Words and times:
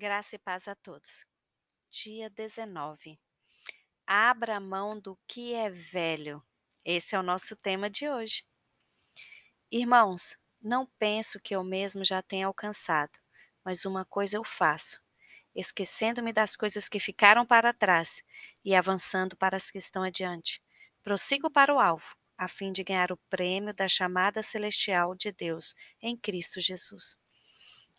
Graça 0.00 0.36
e 0.36 0.38
paz 0.38 0.68
a 0.68 0.76
todos. 0.76 1.26
Dia 1.90 2.30
19. 2.30 3.18
Abra 4.06 4.58
a 4.58 4.60
mão 4.60 4.96
do 4.96 5.18
que 5.26 5.54
é 5.54 5.68
velho. 5.68 6.40
Esse 6.84 7.16
é 7.16 7.18
o 7.18 7.22
nosso 7.22 7.56
tema 7.56 7.90
de 7.90 8.08
hoje. 8.08 8.44
Irmãos, 9.72 10.38
não 10.62 10.86
penso 11.00 11.40
que 11.40 11.52
eu 11.52 11.64
mesmo 11.64 12.04
já 12.04 12.22
tenha 12.22 12.46
alcançado, 12.46 13.18
mas 13.64 13.84
uma 13.84 14.04
coisa 14.04 14.36
eu 14.36 14.44
faço, 14.44 15.02
esquecendo-me 15.52 16.32
das 16.32 16.54
coisas 16.54 16.88
que 16.88 17.00
ficaram 17.00 17.44
para 17.44 17.74
trás 17.74 18.22
e 18.64 18.76
avançando 18.76 19.36
para 19.36 19.56
as 19.56 19.68
que 19.68 19.78
estão 19.78 20.04
adiante. 20.04 20.62
Prossigo 21.02 21.50
para 21.50 21.74
o 21.74 21.80
alvo, 21.80 22.16
a 22.36 22.46
fim 22.46 22.70
de 22.70 22.84
ganhar 22.84 23.10
o 23.10 23.20
prêmio 23.28 23.74
da 23.74 23.88
chamada 23.88 24.44
celestial 24.44 25.16
de 25.16 25.32
Deus 25.32 25.74
em 26.00 26.16
Cristo 26.16 26.60
Jesus. 26.60 27.18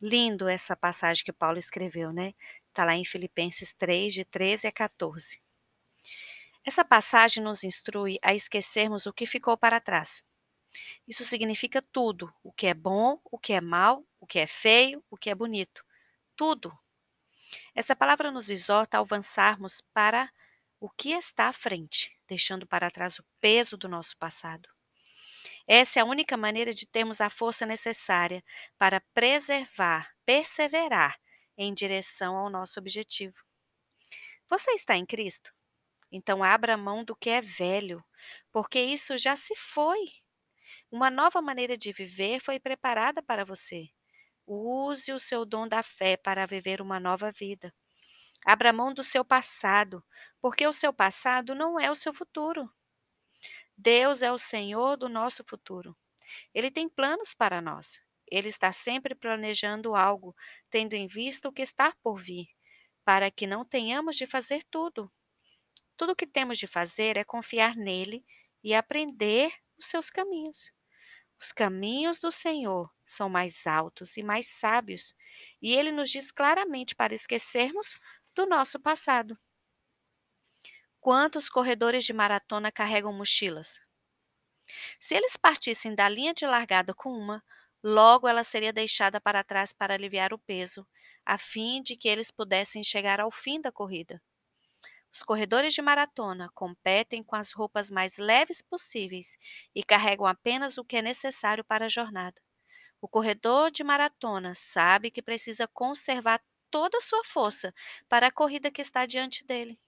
Lindo 0.00 0.48
essa 0.48 0.76
passagem 0.76 1.24
que 1.24 1.32
Paulo 1.32 1.58
escreveu, 1.58 2.12
né? 2.12 2.34
Está 2.68 2.84
lá 2.84 2.94
em 2.94 3.04
Filipenses 3.04 3.72
3, 3.72 4.12
de 4.12 4.24
13 4.24 4.66
a 4.66 4.72
14. 4.72 5.40
Essa 6.64 6.84
passagem 6.84 7.42
nos 7.42 7.64
instrui 7.64 8.18
a 8.20 8.34
esquecermos 8.34 9.06
o 9.06 9.12
que 9.12 9.24
ficou 9.24 9.56
para 9.56 9.80
trás. 9.80 10.24
Isso 11.08 11.24
significa 11.24 11.80
tudo: 11.80 12.32
o 12.42 12.52
que 12.52 12.66
é 12.66 12.74
bom, 12.74 13.18
o 13.24 13.38
que 13.38 13.52
é 13.54 13.60
mal, 13.60 14.04
o 14.20 14.26
que 14.26 14.38
é 14.38 14.46
feio, 14.46 15.02
o 15.10 15.16
que 15.16 15.30
é 15.30 15.34
bonito. 15.34 15.82
Tudo. 16.36 16.76
Essa 17.74 17.96
palavra 17.96 18.30
nos 18.30 18.50
exorta 18.50 18.98
a 18.98 19.00
avançarmos 19.00 19.80
para 19.94 20.30
o 20.78 20.90
que 20.90 21.12
está 21.12 21.48
à 21.48 21.52
frente, 21.52 22.14
deixando 22.28 22.66
para 22.66 22.90
trás 22.90 23.18
o 23.18 23.24
peso 23.40 23.76
do 23.76 23.88
nosso 23.88 24.16
passado. 24.18 24.75
Essa 25.68 26.00
é 26.00 26.02
a 26.02 26.06
única 26.06 26.36
maneira 26.36 26.72
de 26.72 26.86
termos 26.86 27.20
a 27.20 27.30
força 27.30 27.66
necessária 27.66 28.42
para 28.78 29.00
preservar, 29.14 30.10
perseverar 30.24 31.18
em 31.56 31.72
direção 31.74 32.36
ao 32.36 32.50
nosso 32.50 32.78
objetivo. 32.80 33.36
Você 34.48 34.72
está 34.72 34.96
em 34.96 35.06
Cristo? 35.06 35.52
Então 36.12 36.44
abra 36.44 36.76
mão 36.76 37.04
do 37.04 37.16
que 37.16 37.30
é 37.30 37.40
velho, 37.42 38.04
porque 38.52 38.80
isso 38.80 39.18
já 39.18 39.36
se 39.36 39.54
foi. 39.56 40.12
Uma 40.90 41.10
nova 41.10 41.42
maneira 41.42 41.76
de 41.76 41.92
viver 41.92 42.40
foi 42.40 42.58
preparada 42.60 43.22
para 43.22 43.44
você. 43.44 43.88
Use 44.46 45.12
o 45.12 45.20
seu 45.20 45.44
dom 45.44 45.68
da 45.68 45.82
fé 45.82 46.16
para 46.16 46.46
viver 46.46 46.80
uma 46.82 47.00
nova 47.00 47.32
vida. 47.32 47.74
Abra 48.44 48.72
mão 48.72 48.94
do 48.94 49.02
seu 49.02 49.24
passado, 49.24 50.04
porque 50.40 50.66
o 50.66 50.72
seu 50.72 50.92
passado 50.92 51.54
não 51.54 51.80
é 51.80 51.90
o 51.90 51.94
seu 51.94 52.12
futuro. 52.12 52.70
Deus 53.76 54.22
é 54.22 54.32
o 54.32 54.38
Senhor 54.38 54.96
do 54.96 55.08
nosso 55.08 55.44
futuro. 55.44 55.96
Ele 56.54 56.70
tem 56.70 56.88
planos 56.88 57.34
para 57.34 57.60
nós. 57.60 58.00
Ele 58.30 58.48
está 58.48 58.72
sempre 58.72 59.14
planejando 59.14 59.94
algo, 59.94 60.34
tendo 60.70 60.94
em 60.94 61.06
vista 61.06 61.48
o 61.48 61.52
que 61.52 61.62
está 61.62 61.94
por 62.02 62.18
vir, 62.18 62.48
para 63.04 63.30
que 63.30 63.46
não 63.46 63.64
tenhamos 63.64 64.16
de 64.16 64.26
fazer 64.26 64.64
tudo. 64.70 65.10
Tudo 65.96 66.12
o 66.12 66.16
que 66.16 66.26
temos 66.26 66.58
de 66.58 66.66
fazer 66.66 67.16
é 67.16 67.24
confiar 67.24 67.76
nele 67.76 68.24
e 68.64 68.74
aprender 68.74 69.52
os 69.78 69.86
seus 69.86 70.10
caminhos. 70.10 70.72
Os 71.40 71.52
caminhos 71.52 72.18
do 72.18 72.32
Senhor 72.32 72.90
são 73.04 73.28
mais 73.28 73.66
altos 73.66 74.16
e 74.16 74.22
mais 74.22 74.46
sábios, 74.46 75.14
e 75.60 75.74
ele 75.74 75.92
nos 75.92 76.10
diz 76.10 76.32
claramente 76.32 76.94
para 76.94 77.14
esquecermos 77.14 78.00
do 78.34 78.46
nosso 78.46 78.80
passado. 78.80 79.38
Quantos 81.06 81.48
corredores 81.48 82.04
de 82.04 82.12
maratona 82.12 82.72
carregam 82.72 83.12
mochilas? 83.12 83.80
Se 84.98 85.14
eles 85.14 85.36
partissem 85.36 85.94
da 85.94 86.08
linha 86.08 86.34
de 86.34 86.44
largada 86.44 86.92
com 86.92 87.10
uma, 87.10 87.44
logo 87.80 88.26
ela 88.26 88.42
seria 88.42 88.72
deixada 88.72 89.20
para 89.20 89.44
trás 89.44 89.72
para 89.72 89.94
aliviar 89.94 90.32
o 90.32 90.38
peso, 90.38 90.84
a 91.24 91.38
fim 91.38 91.80
de 91.80 91.96
que 91.96 92.08
eles 92.08 92.32
pudessem 92.32 92.82
chegar 92.82 93.20
ao 93.20 93.30
fim 93.30 93.60
da 93.60 93.70
corrida. 93.70 94.20
Os 95.12 95.22
corredores 95.22 95.74
de 95.74 95.80
maratona 95.80 96.50
competem 96.52 97.22
com 97.22 97.36
as 97.36 97.52
roupas 97.52 97.88
mais 97.88 98.18
leves 98.18 98.60
possíveis 98.60 99.38
e 99.72 99.84
carregam 99.84 100.26
apenas 100.26 100.76
o 100.76 100.84
que 100.84 100.96
é 100.96 101.02
necessário 101.02 101.64
para 101.64 101.84
a 101.84 101.88
jornada. 101.88 102.42
O 103.00 103.08
corredor 103.08 103.70
de 103.70 103.84
maratona 103.84 104.54
sabe 104.56 105.12
que 105.12 105.22
precisa 105.22 105.68
conservar 105.68 106.42
toda 106.70 106.98
a 106.98 107.02
sua 107.02 107.22
força 107.24 107.72
para 108.08 108.26
a 108.26 108.32
corrida 108.32 108.72
que 108.72 108.82
está 108.82 109.06
diante 109.06 109.46
dele. 109.46 109.78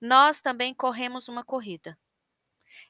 Nós 0.00 0.40
também 0.40 0.74
corremos 0.74 1.28
uma 1.28 1.44
corrida. 1.44 1.98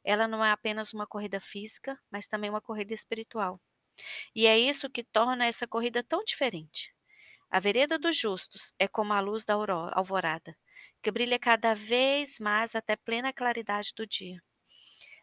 Ela 0.04 0.28
não 0.28 0.44
é 0.44 0.50
apenas 0.50 0.92
uma 0.92 1.06
corrida 1.06 1.40
física, 1.40 1.98
mas 2.10 2.26
também 2.26 2.50
uma 2.50 2.60
corrida 2.60 2.94
espiritual. 2.94 3.60
E 4.34 4.46
é 4.46 4.58
isso 4.58 4.90
que 4.90 5.04
torna 5.04 5.46
essa 5.46 5.66
corrida 5.66 6.02
tão 6.02 6.24
diferente. 6.24 6.94
A 7.50 7.60
vereda 7.60 7.98
dos 7.98 8.16
justos 8.16 8.74
é 8.78 8.88
como 8.88 9.12
a 9.14 9.20
luz 9.20 9.44
da 9.44 9.54
alvorada, 9.92 10.56
que 11.02 11.10
brilha 11.10 11.38
cada 11.38 11.74
vez 11.74 12.38
mais 12.40 12.74
até 12.76 12.96
plena 12.96 13.32
claridade 13.32 13.92
do 13.96 14.06
dia. 14.06 14.42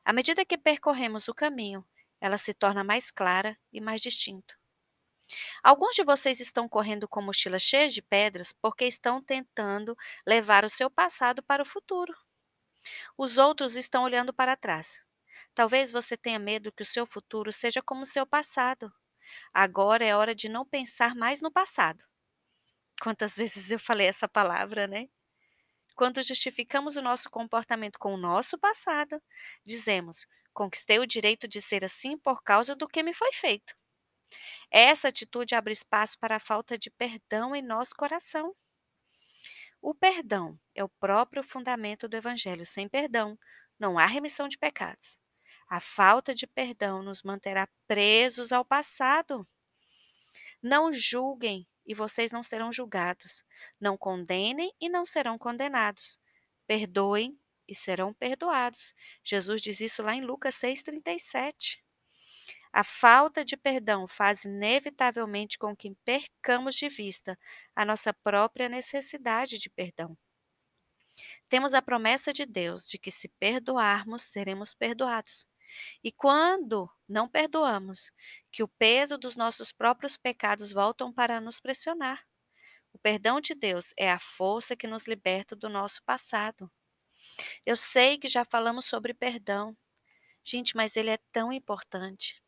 À 0.05 0.13
medida 0.13 0.45
que 0.45 0.57
percorremos 0.57 1.27
o 1.29 1.35
caminho, 1.35 1.85
ela 2.19 2.37
se 2.37 2.53
torna 2.53 2.83
mais 2.83 3.11
clara 3.11 3.57
e 3.73 3.81
mais 3.81 4.01
distinta. 4.01 4.56
Alguns 5.63 5.95
de 5.95 6.03
vocês 6.03 6.39
estão 6.39 6.69
correndo 6.69 7.07
com 7.07 7.21
mochilas 7.21 7.61
cheias 7.61 7.93
de 7.93 8.01
pedras 8.01 8.53
porque 8.53 8.85
estão 8.85 9.21
tentando 9.21 9.95
levar 10.25 10.63
o 10.63 10.69
seu 10.69 10.89
passado 10.89 11.43
para 11.43 11.61
o 11.61 11.65
futuro. 11.65 12.13
Os 13.17 13.37
outros 13.37 13.75
estão 13.75 14.03
olhando 14.03 14.33
para 14.33 14.55
trás. 14.55 15.03
Talvez 15.53 15.91
você 15.91 16.15
tenha 16.17 16.39
medo 16.39 16.71
que 16.71 16.83
o 16.83 16.85
seu 16.85 17.05
futuro 17.05 17.51
seja 17.51 17.81
como 17.81 18.01
o 18.01 18.05
seu 18.05 18.25
passado. 18.25 18.91
Agora 19.53 20.05
é 20.05 20.15
hora 20.15 20.33
de 20.33 20.49
não 20.49 20.65
pensar 20.65 21.15
mais 21.15 21.41
no 21.41 21.51
passado. 21.51 22.03
Quantas 23.01 23.35
vezes 23.37 23.71
eu 23.71 23.79
falei 23.79 24.07
essa 24.07 24.27
palavra, 24.27 24.87
né? 24.87 25.09
Quando 25.95 26.21
justificamos 26.21 26.95
o 26.95 27.01
nosso 27.01 27.29
comportamento 27.29 27.97
com 27.99 28.13
o 28.13 28.17
nosso 28.17 28.57
passado, 28.57 29.21
dizemos: 29.65 30.27
conquistei 30.53 30.99
o 30.99 31.07
direito 31.07 31.47
de 31.47 31.61
ser 31.61 31.83
assim 31.83 32.17
por 32.17 32.43
causa 32.43 32.75
do 32.75 32.87
que 32.87 33.03
me 33.03 33.13
foi 33.13 33.33
feito. 33.33 33.75
Essa 34.69 35.07
atitude 35.07 35.55
abre 35.55 35.73
espaço 35.73 36.17
para 36.19 36.35
a 36.35 36.39
falta 36.39 36.77
de 36.77 36.89
perdão 36.89 37.55
em 37.55 37.61
nosso 37.61 37.95
coração. 37.95 38.53
O 39.81 39.93
perdão 39.93 40.59
é 40.75 40.83
o 40.83 40.89
próprio 40.89 41.43
fundamento 41.43 42.07
do 42.07 42.17
Evangelho. 42.17 42.65
Sem 42.65 42.87
perdão, 42.89 43.37
não 43.79 43.97
há 43.97 44.05
remissão 44.05 44.47
de 44.47 44.57
pecados. 44.57 45.17
A 45.69 45.79
falta 45.79 46.33
de 46.33 46.47
perdão 46.47 47.03
nos 47.03 47.23
manterá 47.23 47.67
presos 47.87 48.51
ao 48.51 48.65
passado. 48.65 49.47
Não 50.61 50.91
julguem 50.91 51.67
e 51.85 51.93
vocês 51.93 52.31
não 52.31 52.43
serão 52.43 52.71
julgados. 52.71 53.43
Não 53.79 53.97
condenem 53.97 54.73
e 54.79 54.89
não 54.89 55.05
serão 55.05 55.37
condenados. 55.37 56.19
Perdoem 56.65 57.39
e 57.67 57.75
serão 57.75 58.13
perdoados. 58.13 58.93
Jesus 59.23 59.61
diz 59.61 59.79
isso 59.79 60.01
lá 60.01 60.13
em 60.13 60.21
Lucas 60.21 60.55
6,37. 60.55 61.79
A 62.77 62.83
falta 62.83 63.43
de 63.43 63.57
perdão 63.57 64.07
faz 64.07 64.45
inevitavelmente 64.45 65.57
com 65.57 65.75
que 65.75 65.95
percamos 66.05 66.75
de 66.75 66.87
vista 66.87 67.35
a 67.75 67.83
nossa 67.83 68.13
própria 68.13 68.69
necessidade 68.69 69.57
de 69.57 69.67
perdão. 69.67 70.15
Temos 71.49 71.73
a 71.73 71.81
promessa 71.81 72.31
de 72.31 72.45
Deus 72.45 72.87
de 72.87 72.99
que, 72.99 73.09
se 73.09 73.29
perdoarmos, 73.39 74.21
seremos 74.21 74.75
perdoados. 74.75 75.47
E 76.03 76.11
quando 76.11 76.87
não 77.09 77.27
perdoamos, 77.27 78.11
que 78.51 78.61
o 78.61 78.67
peso 78.67 79.17
dos 79.17 79.35
nossos 79.35 79.71
próprios 79.71 80.15
pecados 80.15 80.71
voltam 80.71 81.11
para 81.11 81.41
nos 81.41 81.59
pressionar. 81.59 82.23
O 82.93 82.99
perdão 82.99 83.41
de 83.41 83.55
Deus 83.55 83.91
é 83.97 84.11
a 84.11 84.19
força 84.19 84.75
que 84.75 84.85
nos 84.85 85.07
liberta 85.07 85.55
do 85.55 85.67
nosso 85.67 86.03
passado. 86.03 86.71
Eu 87.65 87.75
sei 87.75 88.19
que 88.19 88.27
já 88.27 88.45
falamos 88.45 88.85
sobre 88.85 89.15
perdão. 89.15 89.75
Gente, 90.43 90.75
mas 90.75 90.95
ele 90.95 91.09
é 91.09 91.17
tão 91.31 91.51
importante. 91.51 92.39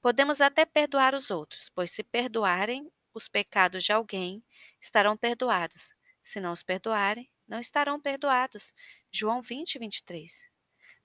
Podemos 0.00 0.40
até 0.40 0.64
perdoar 0.64 1.14
os 1.14 1.30
outros, 1.30 1.68
pois 1.68 1.90
se 1.90 2.02
perdoarem 2.02 2.90
os 3.12 3.28
pecados 3.28 3.84
de 3.84 3.92
alguém, 3.92 4.42
estarão 4.80 5.16
perdoados. 5.16 5.94
Se 6.22 6.40
não 6.40 6.52
os 6.52 6.62
perdoarem, 6.62 7.30
não 7.46 7.58
estarão 7.60 8.00
perdoados. 8.00 8.72
João 9.10 9.42
20, 9.42 9.78
23. 9.78 10.48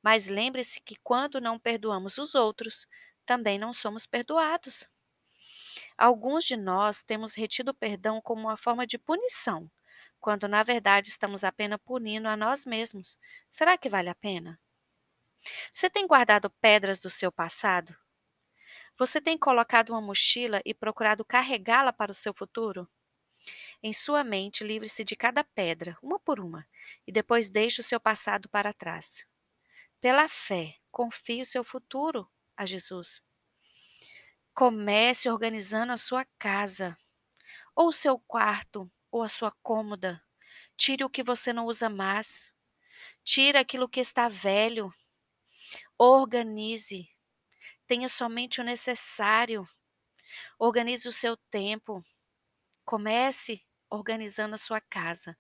Mas 0.02 0.28
lembre-se 0.28 0.80
que 0.80 0.96
quando 1.04 1.42
não 1.42 1.60
perdoamos 1.60 2.18
os 2.18 2.36
outros, 2.36 2.88
também 3.26 3.58
não 3.58 3.74
somos 3.74 4.06
perdoados. 4.06 4.88
Alguns 5.98 6.46
de 6.46 6.56
nós 6.56 7.04
temos 7.04 7.36
retido 7.36 7.72
o 7.72 7.74
perdão 7.74 8.22
como 8.22 8.42
uma 8.42 8.56
forma 8.56 8.88
de 8.88 8.98
punição, 8.98 9.70
quando 10.22 10.48
na 10.48 10.64
verdade 10.64 11.10
estamos 11.10 11.44
apenas 11.44 11.80
punindo 11.84 12.28
a 12.30 12.38
nós 12.38 12.66
mesmos. 12.66 13.18
Será 13.50 13.78
que 13.78 13.90
vale 13.90 14.10
a 14.10 14.16
pena? 14.16 14.60
Você 15.74 15.90
tem 15.90 16.08
guardado 16.08 16.50
pedras 16.62 17.02
do 17.02 17.10
seu 17.10 17.32
passado? 17.32 17.96
Você 18.98 19.22
tem 19.22 19.38
colocado 19.38 19.92
uma 19.92 20.02
mochila 20.02 20.62
e 20.66 20.74
procurado 20.74 21.24
carregá-la 21.26 21.94
para 21.94 22.12
o 22.12 22.16
seu 22.16 22.34
futuro? 22.34 22.88
Em 23.82 23.94
sua 23.94 24.24
mente, 24.24 24.64
livre-se 24.64 25.04
de 25.06 25.16
cada 25.16 25.44
pedra, 25.44 25.98
uma 26.02 26.20
por 26.20 26.40
uma, 26.40 26.68
e 27.08 27.12
depois 27.12 27.50
deixe 27.50 27.82
o 27.82 27.84
seu 27.84 28.00
passado 28.00 28.50
para 28.50 28.74
trás. 28.74 29.26
Pela 30.02 30.30
fé, 30.30 30.76
confie 30.92 31.42
o 31.42 31.46
seu 31.46 31.64
futuro 31.64 32.30
a 32.58 32.66
Jesus. 32.66 33.24
Comece 34.54 35.30
organizando 35.30 35.92
a 35.92 35.98
sua 35.98 36.26
casa. 36.40 36.98
ou 37.76 37.90
o 37.90 37.92
seu 37.94 38.20
quarto, 38.20 38.92
ou 39.12 39.24
a 39.24 39.30
sua 39.30 39.52
cômoda. 39.64 40.22
Tire 40.78 41.04
o 41.06 41.10
que 41.10 41.24
você 41.24 41.54
não 41.54 41.66
usa 41.68 41.90
mais. 41.90 42.52
Tire 43.24 43.58
aquilo 43.58 43.90
que 43.90 44.00
está 44.02 44.28
velho. 44.30 44.94
Organize. 46.00 47.10
Tenha 47.88 48.10
somente 48.10 48.62
o 48.62 48.64
necessário. 48.64 49.68
Organize 50.60 51.08
o 51.08 51.12
seu 51.12 51.38
tempo. 51.52 52.04
Comece 52.86 53.64
organizando 53.90 54.56
a 54.56 54.60
sua 54.60 54.82
casa 54.82 55.38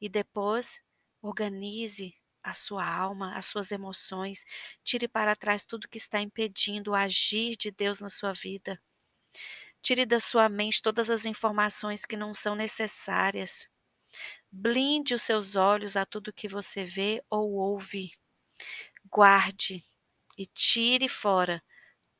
e 0.00 0.08
depois 0.08 0.80
organize 1.22 2.14
a 2.42 2.54
sua 2.54 2.86
alma, 2.88 3.36
as 3.36 3.46
suas 3.46 3.72
emoções. 3.72 4.44
Tire 4.84 5.08
para 5.08 5.36
trás 5.36 5.66
tudo 5.66 5.88
que 5.88 5.98
está 5.98 6.20
impedindo 6.20 6.92
o 6.92 6.94
agir 6.94 7.56
de 7.56 7.70
Deus 7.70 8.00
na 8.00 8.10
sua 8.10 8.32
vida. 8.32 8.80
Tire 9.82 10.04
da 10.04 10.18
sua 10.20 10.48
mente 10.48 10.82
todas 10.82 11.08
as 11.10 11.24
informações 11.24 12.04
que 12.04 12.16
não 12.16 12.34
são 12.34 12.54
necessárias. 12.54 13.68
Blinde 14.50 15.14
os 15.14 15.22
seus 15.22 15.56
olhos 15.56 15.96
a 15.96 16.06
tudo 16.06 16.32
que 16.32 16.48
você 16.48 16.84
vê 16.84 17.22
ou 17.30 17.52
ouve. 17.52 18.12
Guarde 19.10 19.84
e 20.38 20.46
tire 20.46 21.08
fora 21.08 21.62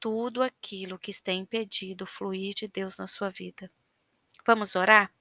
tudo 0.00 0.42
aquilo 0.42 0.98
que 0.98 1.10
está 1.10 1.32
impedido 1.32 2.06
fluir 2.06 2.54
de 2.54 2.68
Deus 2.68 2.98
na 2.98 3.06
sua 3.06 3.30
vida. 3.30 3.70
Vamos 4.46 4.76
orar? 4.76 5.12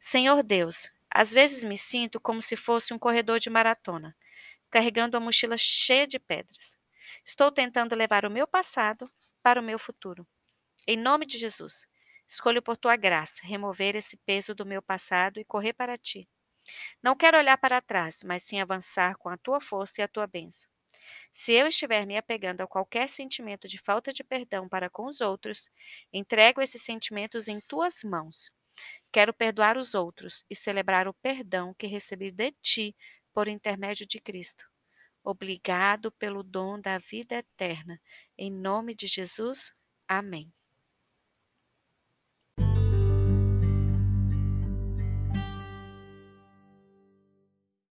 Senhor 0.00 0.42
Deus, 0.42 0.90
às 1.10 1.32
vezes 1.32 1.64
me 1.64 1.78
sinto 1.78 2.20
como 2.20 2.42
se 2.42 2.56
fosse 2.56 2.92
um 2.94 2.98
corredor 2.98 3.38
de 3.38 3.50
maratona 3.50 4.16
carregando 4.70 5.16
a 5.16 5.20
mochila 5.20 5.56
cheia 5.56 6.06
de 6.06 6.18
pedras. 6.18 6.78
Estou 7.24 7.50
tentando 7.50 7.94
levar 7.94 8.24
o 8.24 8.30
meu 8.30 8.46
passado 8.46 9.10
para 9.42 9.60
o 9.60 9.64
meu 9.64 9.78
futuro. 9.78 10.26
Em 10.86 10.96
nome 10.96 11.26
de 11.26 11.38
Jesus, 11.38 11.86
escolho 12.28 12.62
por 12.62 12.76
tua 12.76 12.96
graça 12.96 13.40
remover 13.44 13.96
esse 13.96 14.16
peso 14.18 14.54
do 14.54 14.66
meu 14.66 14.82
passado 14.82 15.38
e 15.40 15.44
correr 15.44 15.72
para 15.72 15.96
ti. 15.96 16.28
Não 17.02 17.16
quero 17.16 17.38
olhar 17.38 17.56
para 17.56 17.80
trás, 17.80 18.22
mas 18.24 18.42
sim 18.42 18.60
avançar 18.60 19.16
com 19.16 19.28
a 19.28 19.36
tua 19.36 19.60
força 19.60 20.00
e 20.00 20.04
a 20.04 20.08
tua 20.08 20.26
bênção. 20.26 20.70
Se 21.32 21.52
eu 21.52 21.66
estiver 21.66 22.06
me 22.06 22.16
apegando 22.16 22.60
a 22.60 22.66
qualquer 22.66 23.08
sentimento 23.08 23.68
de 23.68 23.78
falta 23.78 24.12
de 24.12 24.24
perdão 24.24 24.68
para 24.68 24.90
com 24.90 25.06
os 25.06 25.20
outros, 25.20 25.70
entrego 26.12 26.60
esses 26.60 26.82
sentimentos 26.82 27.48
em 27.48 27.60
tuas 27.60 28.02
mãos. 28.04 28.50
Quero 29.12 29.32
perdoar 29.32 29.76
os 29.76 29.94
outros 29.94 30.44
e 30.50 30.54
celebrar 30.54 31.08
o 31.08 31.14
perdão 31.14 31.74
que 31.74 31.86
recebi 31.86 32.30
de 32.30 32.52
ti 32.62 32.96
por 33.32 33.48
intermédio 33.48 34.06
de 34.06 34.20
Cristo. 34.20 34.64
Obrigado 35.24 36.12
pelo 36.12 36.42
dom 36.42 36.80
da 36.80 36.98
vida 36.98 37.36
eterna. 37.36 38.00
Em 38.38 38.50
nome 38.50 38.94
de 38.94 39.06
Jesus, 39.06 39.72
amém. 40.06 40.52